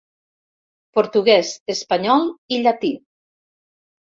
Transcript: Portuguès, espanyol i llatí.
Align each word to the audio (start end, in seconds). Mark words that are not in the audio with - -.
Portuguès, 0.99 1.51
espanyol 1.75 2.27
i 2.57 2.61
llatí. 2.65 2.91